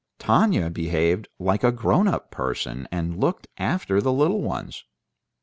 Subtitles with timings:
[0.17, 4.83] Tanya behaved like a grown up person, and looked after the little ones.